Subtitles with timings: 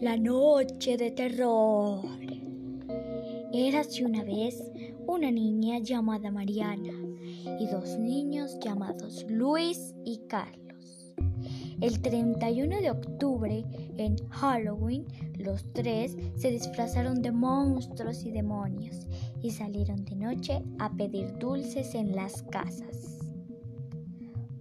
[0.00, 2.00] La noche de terror.
[3.52, 4.72] Érase una vez
[5.06, 6.94] una niña llamada Mariana
[7.58, 11.12] y dos niños llamados Luis y Carlos.
[11.82, 13.62] El 31 de octubre,
[13.98, 15.04] en Halloween,
[15.36, 19.06] los tres se disfrazaron de monstruos y demonios
[19.42, 23.19] y salieron de noche a pedir dulces en las casas.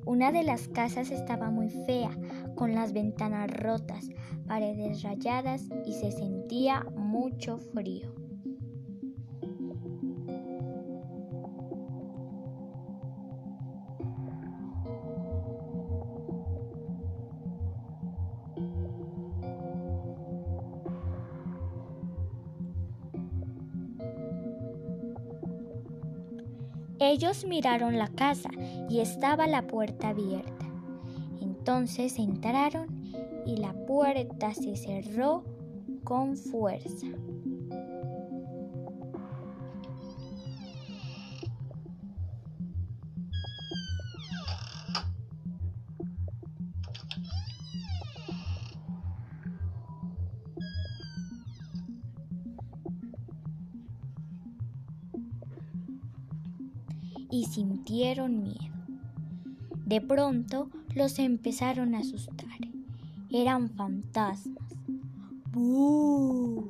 [0.09, 2.09] Una de las casas estaba muy fea,
[2.55, 4.09] con las ventanas rotas,
[4.47, 8.11] paredes rayadas y se sentía mucho frío.
[26.99, 28.49] Ellos miraron la casa
[28.89, 30.65] y estaba la puerta abierta.
[31.41, 32.87] Entonces entraron
[33.45, 35.43] y la puerta se cerró
[36.03, 37.07] con fuerza.
[57.31, 58.75] Y sintieron miedo.
[59.85, 62.49] De pronto los empezaron a asustar.
[63.31, 64.75] Eran fantasmas.
[65.51, 66.67] ¡Bú!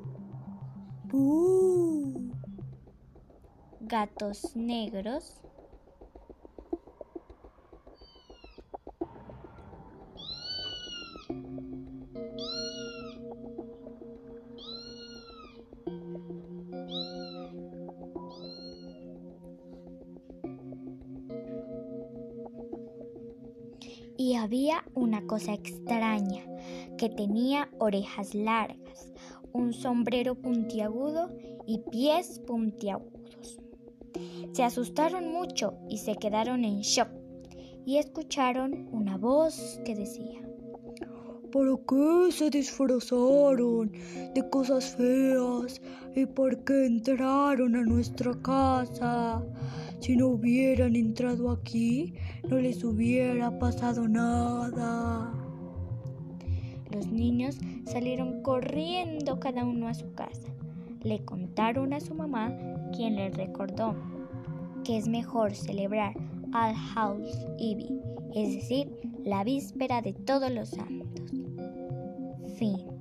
[1.09, 2.31] ¡Bú!
[3.79, 5.39] Gatos negros
[24.19, 26.43] y había una cosa extraña
[26.97, 29.13] que tenía orejas largas,
[29.53, 31.31] un sombrero puntiagudo
[31.65, 33.61] y pies puntiagudos.
[34.51, 37.07] Se asustaron mucho y se quedaron en shock
[37.85, 40.41] y escucharon una voz que decía,
[41.51, 43.91] ¿Para qué se disfrazaron
[44.35, 45.81] de cosas feas?
[46.15, 49.43] ¿Y por qué entraron a nuestra casa?
[49.99, 52.13] Si no hubieran entrado aquí,
[52.47, 55.33] no les hubiera pasado nada.
[56.91, 60.49] Los niños salieron corriendo cada uno a su casa.
[61.01, 62.55] Le contaron a su mamá,
[62.95, 63.95] quien les recordó
[64.83, 66.13] que es mejor celebrar
[66.53, 67.87] All House Eve,
[68.35, 68.91] es decir,
[69.23, 71.31] la víspera de todos los santos.
[72.57, 72.98] Fin.